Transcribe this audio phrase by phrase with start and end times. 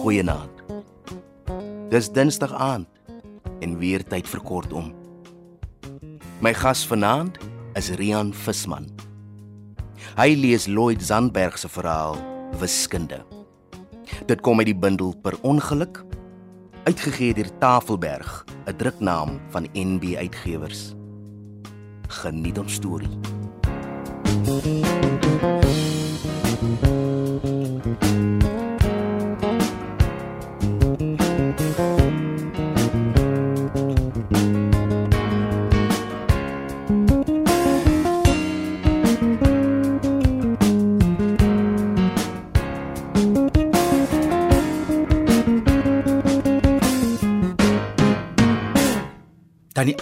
[0.00, 0.62] Goeienaand.
[1.92, 2.88] Dis Dinsdag aand
[3.60, 4.86] en weer tyd vir kort om.
[6.40, 7.36] My gas vanaand
[7.76, 8.88] is Rian Visman.
[10.16, 12.16] Hy lees Lloyd Zandberg se verhaal
[12.62, 13.20] Wiskunde.
[14.24, 16.00] Dit kom uit die bundel Per ongeluk
[16.88, 20.94] uitgegee deur Tafelberg, 'n druknaam van NB Uitgewers.
[22.08, 23.18] Geniet ons storie.
[24.44, 25.29] Tannie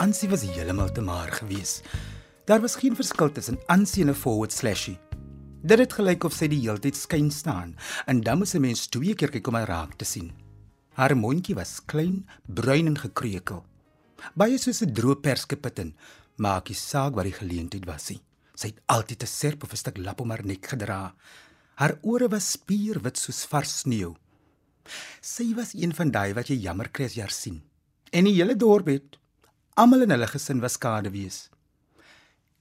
[0.09, 1.83] Ansie was heeltemal te maar gewees.
[2.49, 4.99] Daar was geen verskil tussen Ansie en 'n forward slashie.
[5.63, 8.87] Dit het gelyk of sy die hele tyd skyn staan en dan moes 'n mens
[8.87, 10.33] twee keer kyk om haar raak te sien.
[10.95, 13.65] Haar mondjie was klein, bruin en gekreukel.
[14.35, 15.97] Baie soos 'n droë perskepitten,
[16.37, 18.09] maak die saak waar die geleentheid was.
[18.09, 18.21] Nie.
[18.55, 21.15] Sy het altyd 'n serp of 'n stuk lap om haar nek gedra.
[21.75, 24.17] Haar ore was spierwit soos vars sneeu.
[25.21, 27.63] Sy was een van daai wat jy jammer kry as jy haar sien.
[28.11, 29.19] En die hele dorp het
[29.79, 31.37] Almal in hulle gesin was skade wees.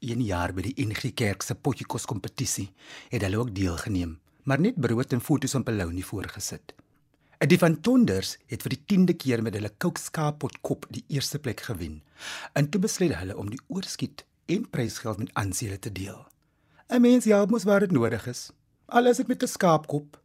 [0.06, 2.68] Een jaar by die NG Kerk se potjiekos kompetisie
[3.10, 4.12] het hulle ook deelgeneem,
[4.46, 6.76] maar net brood en foto's op 'n lounie voorgesit.
[7.48, 11.62] Die van Tonders het vir die 10de keer met hulle kookskaappot kop die eerste plek
[11.62, 12.04] gewen.
[12.54, 16.26] En toe besluit hulle om die oorskiet en prysgeld met aansiele te deel.
[16.88, 18.52] 'n Mens ja, mos waar dit nodig is.
[18.86, 20.22] Alles het met 'n skaapkop.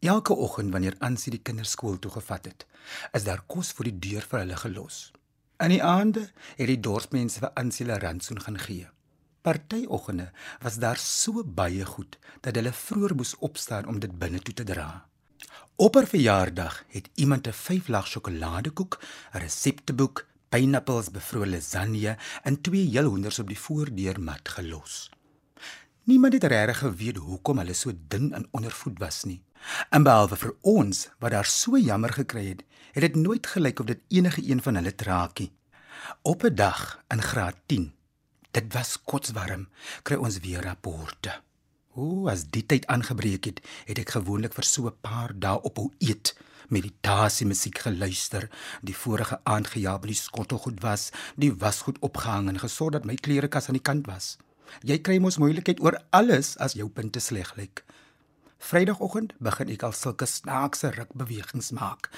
[0.00, 2.66] Elke oggend wanneer Ansie die kinders skool toe gevat het,
[3.12, 5.12] is daar kos voor die deur vir hulle gelos.
[5.58, 8.86] In die aande het die dorpsmense vir Ansela rantsoen gaan gee.
[9.42, 10.28] Partyoggende
[10.62, 12.14] was daar so baie goed
[12.44, 14.86] dat hulle vroeër moes opstaan om dit binne toe te dra.
[15.74, 19.00] Op haar verjaardag het iemand 'n 5 lag sjokoladekoek,
[19.34, 25.10] 'n resepteboek, pineappels, bevrole lasagne en twee heel hoenders op die voordeurmat gelos.
[26.08, 29.42] Niemand het regtig geweet hoekom hulle so dun en ondervoed was nie.
[29.92, 32.62] En behalwe vir ons wat daar so jammer gekry het,
[32.96, 35.50] het dit nooit gelyk of dit enige een van hulle traakie.
[36.22, 37.92] Op 'n dag in graad 10,
[38.50, 39.68] dit was kotswarm,
[40.02, 41.42] kry ons weer rapporte.
[41.94, 45.92] O, as die tyd aangebreek het, het ek gewoonlik vir so 'n paar dae ophou
[45.98, 46.36] eet,
[46.68, 48.48] meditasie musiek geluister,
[48.80, 53.14] die vorige aand gejaag by die skottelgoed was, die wasgoed opgehang en gesorg dat my
[53.14, 54.38] klerekas aan die kant was.
[54.82, 57.84] Jy kry mos moeilikheid oor alles as jou punte sleg lyk.
[58.58, 62.10] Vrydagoggend begin ek al sulke snaakse rukbewegings maak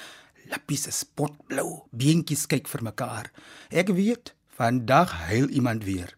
[0.51, 3.29] Lappies is potblou, beentjies kyk vir mekaar.
[3.71, 6.15] Ek weet, vandag huil iemand weer.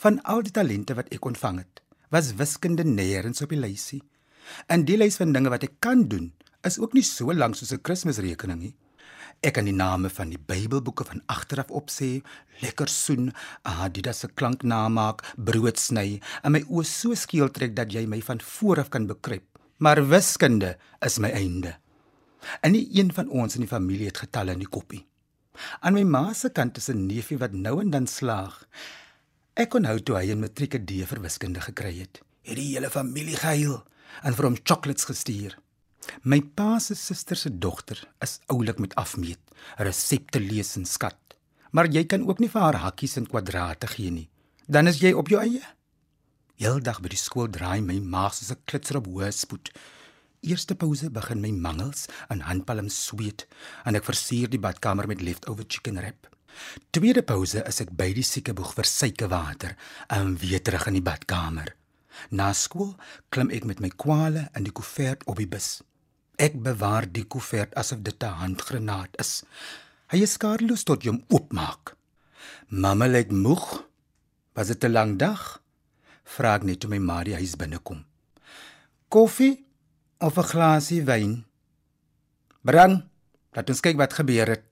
[0.00, 1.82] Van al die talente wat ek ontvang het,
[2.14, 4.00] was wiskunde nêrens op die lysie.
[4.72, 6.30] En die lys van dinge wat ek kan doen,
[6.64, 8.74] is ook nie so lank soos 'n Kersrekening nie.
[9.42, 12.20] Ek kan die name van die Bybelboeke van agteraf opsê,
[12.62, 13.32] lekker soen,
[13.66, 18.20] Adidas se klank namaak, brood sny, en my oë so skeel trek dat jy my
[18.22, 19.42] van vooraf kan bekruip.
[19.82, 21.74] Maar wiskunde is my einde.
[22.62, 25.02] En nie een van ons in die familie het getalle in die koppie.
[25.82, 28.62] Aan my ma se kant is 'n neefie wat nou en dan slaag.
[29.54, 32.22] Ek kon hou toe hy 'n matrieke D vir wiskunde gekry het.
[32.42, 33.82] Het die hele familie gehuil
[34.22, 35.58] en vir hom chocolates gestuur.
[36.22, 39.40] My pa se suster se dogter is oulik met afmeet,
[39.78, 41.18] resepte lees en skat.
[41.72, 44.28] Maar jy kan ook nie vir haar hakkies en kwadrate gee nie.
[44.66, 45.62] Dan is jy op jou eie.
[46.60, 49.72] Heeldag by die skool draai my maag soos 'n klitser op hoë spoed.
[50.42, 53.46] Eerste pouse begin my mangels en handpalm sweet
[53.84, 56.28] en ek versier die badkamer met leftover chicken wrap.
[56.90, 59.76] Tweede pouse is ek by die siekeboeg vir suikerwater
[60.08, 61.74] en weer terug in die badkamer.
[62.30, 62.96] Na skool
[63.30, 65.82] klim ek met my kwale in die koevert op die bus.
[66.36, 69.44] Ek bewaar die koevert asof dit 'n handgranaat is.
[70.08, 71.96] Hy is skadeloos tot jy hom oopmaak.
[72.68, 73.84] Mamma lê moeg.
[74.54, 75.62] Was dit 'n lang dag?
[76.24, 78.04] Vra ek net toe my ma die huis binnekom.
[79.08, 79.72] Koffie?
[80.22, 81.44] of 'n glasie wyn.
[82.62, 83.02] Bring,
[83.52, 84.64] laat ons kyk wat gebeur het,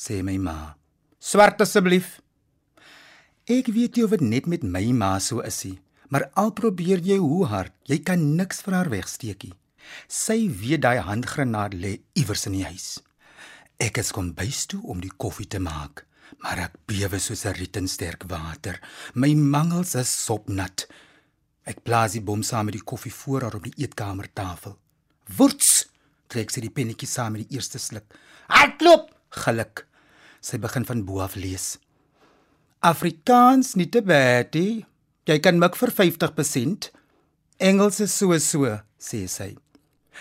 [0.00, 0.76] sê my ma.
[1.20, 2.20] Swart asseblief.
[3.44, 6.98] Ek weet jy of dit net met my ma so is nie, maar al probeer
[6.98, 9.52] jy hoe hard, jy kan niks vir haar wegsteekie.
[10.08, 12.98] Sy weet daai handgranaat lê iewers in die huis.
[13.76, 16.06] Ek het kom bys toe om die koffie te maak,
[16.40, 18.80] maar ek bewe soos 'n riet in sterk water.
[19.14, 20.86] My mangels is sopnat.
[21.66, 24.78] Ek plaas die bom saam met die koffie voor haar op die eetkamertafel.
[25.36, 25.88] Woets,
[26.28, 28.14] trek sy die pennetjie saam met die eerste sluk.
[28.48, 29.86] Hardloop, geluk.
[30.40, 31.78] Sy begin van bo af lees.
[32.80, 34.86] Afrikaans nie te baie.
[35.26, 36.90] Jy kan mik vir 50%.
[37.58, 39.56] Engels is so so, sê sy.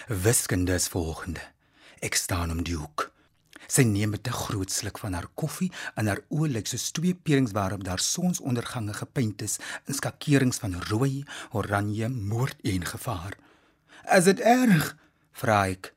[0.08, 1.42] Wiskunde is volgende.
[2.00, 3.10] Ek staan om die hoek.
[3.68, 7.14] Sy neem met 'n groot sluk van haar koffie en haar oë lyk soos twee
[7.14, 9.58] perings waarop daar sonsondergange gepaint is
[9.88, 13.38] in skakerings van rooi, oranje, moord en gevaar.
[14.18, 14.98] "Is dit erg?"
[15.32, 15.94] vra ek.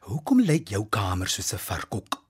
[0.00, 2.22] "Hoekom lyk jou kamer soos 'n varkok?"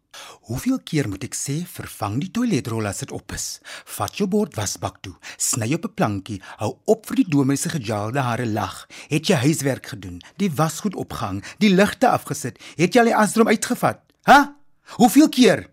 [0.48, 3.60] Hoeveel keer moet ek sê vervang die toiletrol as dit op is?
[3.96, 8.20] Vat jou bord wasbak toe, sny op 'n plankie, hou op vir die domeise gejaalde
[8.20, 8.86] hare lag.
[9.08, 10.22] Het jy huiswerk gedoen?
[10.36, 12.58] Die wasgoed opgehang, die ligte afgesit?
[12.76, 14.00] Het jy al die asdrom uitgevat?
[14.22, 14.56] Ha?
[14.96, 15.70] Hoeveel keer?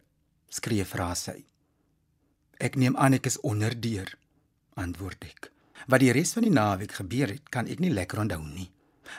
[0.50, 1.46] skree vra sy.
[2.60, 4.18] Ek neem aan ek is onderdeur,
[4.76, 5.52] antwoord ek.
[5.88, 8.68] Wat die res van die naweek gebeur het, kan ek nie lekker onthou nie.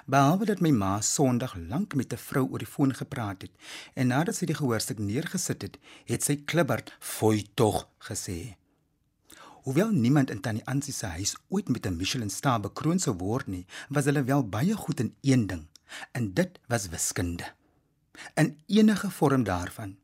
[0.07, 3.51] Behalwe dat my ma Sondag lank met 'n vrou oor die foon gepraat het
[3.95, 8.57] en nadat sy die gehoorstuk neergesit het, het sy klibberd "Fooi tog" gesê.
[9.63, 13.67] Hoewel niemand in Tannie Ansie se huis ooit met 'n Michelin-ster bekroon sou word nie,
[13.89, 15.67] was hulle wel baie goed in een ding,
[16.13, 17.53] en dit was wiskunde.
[18.35, 19.97] In enige vorm daarvan.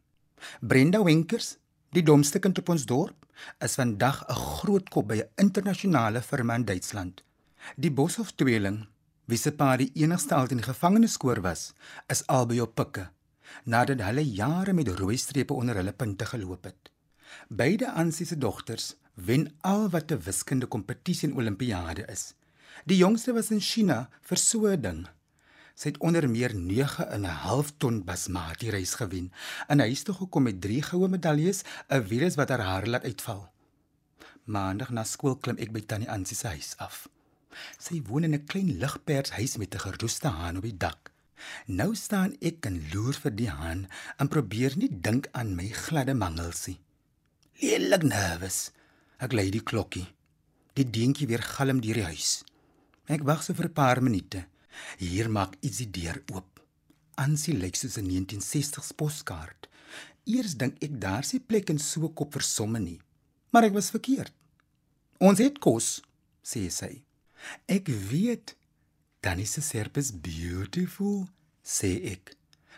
[0.60, 1.56] Brenda Winkers,
[1.90, 3.26] die domste kind op ons dorp,
[3.58, 7.22] is vandag 'n groot kop by 'n internasionale firma in Duitsland.
[7.76, 8.86] Die Boshoff tweeling
[9.26, 11.73] wie se pa die enigste altyd in gevangeneskoor was,
[12.08, 13.11] is albei op pikke
[13.64, 16.90] nadat hulle jare met rooi strepe onder hulle punte geloop het.
[17.49, 22.34] Beide Ansie se dogters wen al wat 'n wiskunde kompetisie en olimpiade is.
[22.84, 25.06] Die jongste was in China vir so 'n ding.
[25.75, 29.32] Sy het onder meer 9 in 'n half ton basmati rys gewen
[29.69, 33.05] en hy het toe gekom met 3 goue medaljes, 'n virus wat haar hare laat
[33.05, 33.52] uitval.
[34.44, 37.08] Maandag na skool klim ek by Tannie Ansie se huis af.
[37.79, 41.12] Sy woon in 'n klein ligpers huis met 'n geroeste haan op die dak.
[41.67, 43.87] Nou staan ek en loer vir die haan
[44.19, 46.79] en probeer nie dink aan my gladde mangelsie.
[47.61, 48.70] Lelik nervus.
[49.19, 50.06] Ek lei die klokkie.
[50.76, 52.44] Die dingetjie weer galm deur die huis.
[53.08, 54.47] Ek wag so vir 'n paar minute.
[54.99, 56.61] Hier maak iets die deur oop.
[57.17, 59.69] Ansie lyk soos 'n 1960s poskaart.
[60.26, 63.00] Eers dink ek daar's nie plek in so 'n kop vir somme nie.
[63.53, 64.32] Maar ek was verkeerd.
[65.19, 66.03] Ons het kos,
[66.44, 67.06] sê sy.
[67.66, 68.56] Ek weet
[69.20, 71.28] Tannie se serp is beautiful,
[71.64, 72.36] sê ek.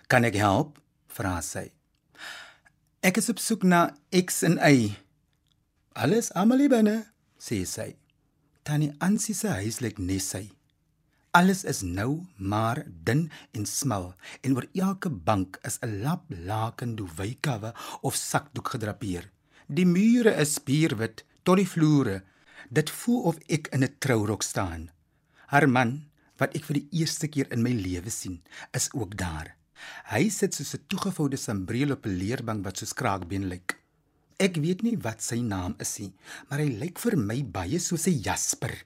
[0.09, 0.79] Kan ek help?
[1.13, 1.67] vra sy.
[3.03, 4.95] Ek is op soek na X en Y.
[5.99, 7.01] Alles almal binne,
[7.39, 7.91] sê sy.
[8.65, 10.45] Tannie Ansie se huis lyk net sy.
[11.37, 13.27] Alles is nou maar dun
[13.57, 19.29] en smal en oor elke bank is 'n lap laken duwykave of sakdoek gedrapeer.
[19.69, 22.23] Die mure is spierwit tot die vloere
[22.69, 24.91] Dit voel of ek in 'n trourok staan.
[25.47, 29.55] Haar man, wat ek vir die eerste keer in my lewe sien, is ook daar.
[30.11, 33.79] Hy sit soos 'n toegevoude sambreel op 'n leerbank wat soos kraakbeen lyk.
[34.39, 36.13] Ek weet nie wat sy naam is nie,
[36.49, 38.85] maar hy lyk vir my baie soos 'n Jasper.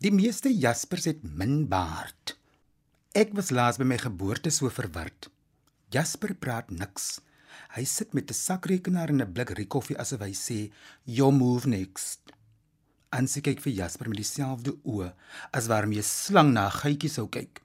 [0.00, 2.36] Die meeste Jaspers het min baard.
[3.14, 5.30] Ek was laas by my geboorte so verward.
[5.90, 7.20] Jasper praat niks.
[7.76, 10.72] Hy sit met 'n sakrekenaar en 'n blik rikoffie asof hy sê,
[11.04, 12.32] "You move next."
[13.12, 15.10] Ansie kyk vir Jasper met dieselfde oë
[15.52, 17.60] as waarmee 'n slang na 'n geitjie sou kyk.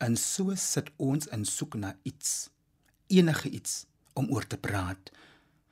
[0.00, 2.50] En so sit ons in soek na iets,
[3.06, 5.10] enige iets om oor te praat.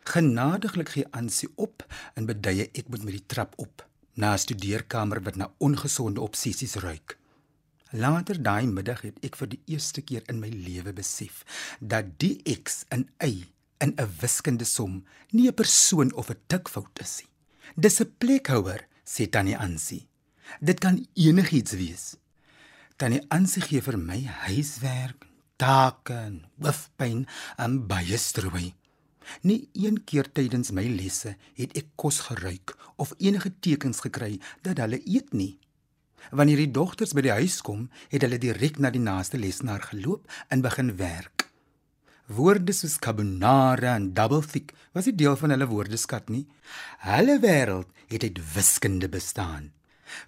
[0.05, 1.83] Genadiglik gee Ansie op
[2.15, 6.75] en beduie ek moet met die trap op na 'n studeerkamer wat na ongesonde obsessies
[6.75, 7.19] ruik.
[7.91, 11.45] Later daai middag het ek vir die eerste keer in my lewe besef
[11.81, 13.47] dat die X in Y
[13.79, 17.31] in 'n wiskunde som nie 'n persoon of 'n tikfout is nie.
[17.75, 20.09] Dis 'n plekhouer sê Tannie Ansie.
[20.61, 22.17] Dit kan enigiets wees.
[22.97, 27.25] Tannie Ansie gee vir my huiswerk, take en hoofpyn
[27.63, 28.75] en baie strooi.
[29.43, 34.79] Nie een keer tydens my lesse het ek kos geruik of enige tekens gekry dat
[34.83, 35.57] hulle eet nie.
[36.31, 40.27] Wanneer die dogters by die huis kom, het hulle direk na die naaste lesenaar geloop
[40.51, 41.36] en begin werk.
[42.27, 46.43] Woorde soos carbonara en double thick was nie deel van hulle woordeskat nie.
[47.07, 49.69] Hulle wêreld het uit wiskunde bestaan.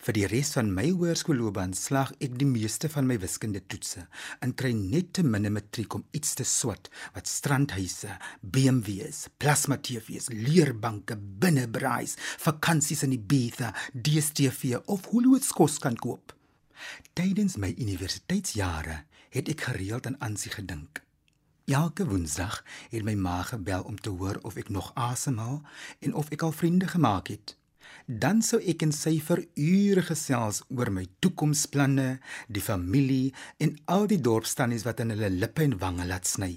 [0.07, 4.05] Vir die res van my hoërskoolloopbaan slag ek die meeste van my wiskunde toetse
[4.47, 6.87] en kry net te min matriek om iets te swat
[7.17, 12.14] wat strandhuise, BMW's, plasma TV's, leerbanke, binnebraais,
[12.47, 16.31] vakansies in Ibiza, DStv of Hollywood kos kan koop.
[17.19, 19.02] Tydens my universiteitsjare
[19.35, 21.02] het ek gereeld aan aansie gedink.
[21.69, 25.59] Elke Woensdag het my ma gebel om te hoor of ek nog asemhaal
[26.01, 27.59] en of ek al vriende gemaak het.
[28.09, 34.09] Dan sou ek en sy vir ure gesels oor my toekomsplanne, die familie en al
[34.09, 36.55] die dorpstannies wat in hulle lippe en wange laat sny.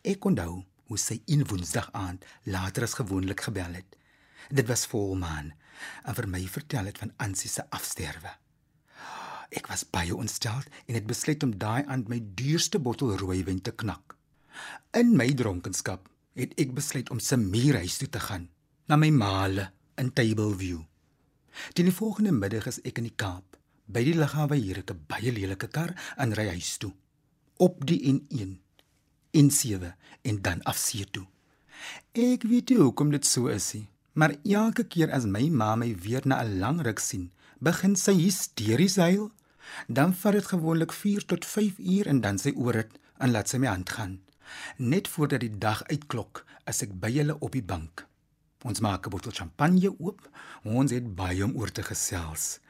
[0.00, 4.00] Ek onthou hoe sy een Woensdag aand later as gewoonlik gebel het.
[4.48, 5.52] Dit was volmaan
[6.08, 8.32] en vir my vertel het van Ansie se afsterwe.
[9.54, 13.70] Ek was baie ontstel en het besluit om daai aand my duurste bottel rooiwyn te
[13.70, 14.16] knak.
[14.98, 18.48] In my dronkenskap het ek besluit om se muurhuis toe te gaan,
[18.90, 19.70] na my maale
[20.00, 20.82] in Tableview.
[21.72, 23.58] Teen die volgende middag is ek in die Kaap.
[23.86, 26.92] By die lughawe hier 'n baie lelike kar en ry huis toe.
[27.58, 28.58] Op die N1,
[29.32, 31.26] N7 en dan af see toe.
[32.12, 35.94] Ek weet nie hoekom dit so is nie, maar elke keer as my ma my
[35.94, 37.30] weer na 'n lang ruk sien,
[37.60, 39.30] begin sy hysteries huil.
[39.86, 43.48] Dan vat dit gewoonlik 4 tot 5 uur en dan sy oor dit en laat
[43.48, 44.18] sy my hand gaan.
[44.76, 48.06] Net voordat die dag uitklok, is ek by hulle op die bank.
[48.64, 50.28] Ons maak 'n bottel champagne oop.
[50.64, 52.60] Ons het baie om oor te gesels.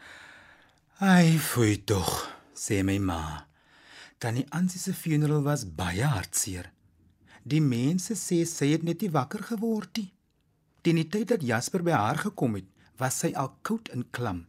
[0.99, 3.47] Ai, fooi tog, sê my ma.
[4.19, 6.71] Tannie Ansie se funeral was baie hartseer.
[7.43, 10.13] Die mense sê sy het net nie wakker geword nie.
[10.83, 14.47] Teen die tyd dat Jasper by haar gekom het, was sy al koud en klam.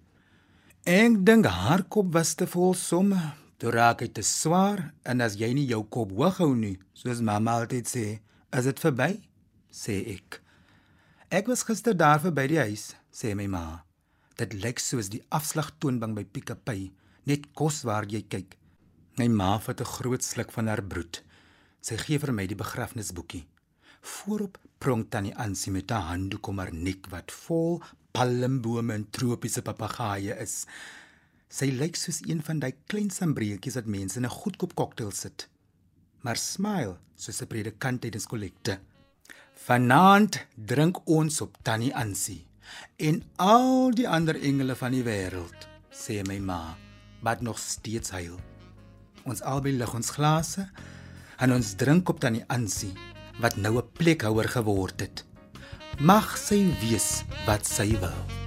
[0.85, 3.17] Ek dink haar kop was te vol somme.
[3.57, 7.23] Toe raak hy te swaar en as jy nie jou kop hoog hou nie, soos
[7.25, 8.03] mamma altyd sê,
[8.53, 9.15] is dit verby,
[9.73, 10.37] sê ek.
[11.33, 13.63] Ek was gister daar verby die huis, sê my ma.
[14.37, 16.85] Dit lyk soos die afslagtoonbank by Pick n Pay,
[17.25, 18.53] net kos waar jy kyk.
[19.17, 21.23] My ma vat 'n groot sluk van haar brood.
[21.81, 23.47] Sy gee vir my die begrafnisboekie.
[24.05, 27.81] Voorop pronk tannie Ansie met 'n handdoek om haar nek wat vol
[28.15, 30.63] palmbome en tropiese papegaaie is.
[31.51, 35.47] Sy lyk soos een van daai klein sambreetjies wat mense in 'n goedkoop koktail sit.
[36.23, 38.79] Maar smile soos 'n predikant tydens kollekte.
[39.65, 42.45] Vanaand drink ons op tannie Ansie
[42.97, 46.77] en al die ander engele van die wêreld, sê my ma,
[47.21, 48.39] wat nog steeds huil.
[49.25, 50.69] Ons albei lig ons glase
[51.37, 52.93] en ons drink op tannie Ansie
[53.41, 55.25] wat nou 'n plekhouer geword het.
[55.99, 58.44] Mag sy wees wat sy wil.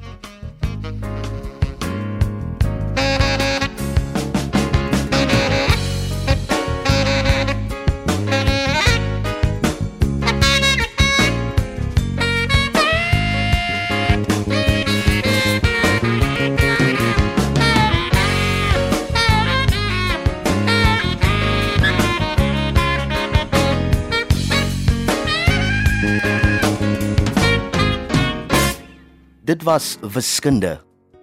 [29.48, 30.74] Dit was Wiskunde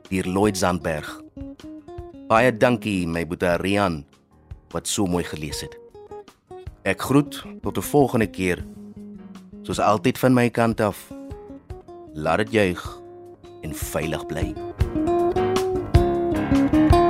[0.10, 1.06] deur Lloyd Zandberg.
[2.26, 4.00] Baie dankie my boetie Rian
[4.74, 5.78] wat so mooi gelees het.
[6.90, 8.66] Ek groet tot 'n volgende keer.
[9.62, 11.14] Soos altyd van my kant af.
[12.14, 13.02] Laat dit juig
[13.62, 14.54] en veilig bly.
[16.66, 17.05] thank you